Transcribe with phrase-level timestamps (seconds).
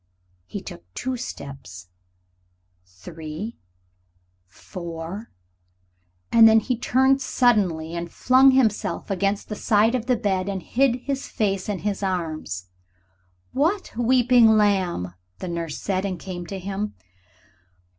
[0.47, 1.89] He took two steps,
[2.83, 3.59] three,
[4.47, 5.29] four
[6.31, 10.63] and then he turned suddenly and flung himself against the side of the bed and
[10.63, 12.71] hid his face in his arms.
[13.51, 16.95] "What, weeping, my lamb?" the nurse said, and came to him.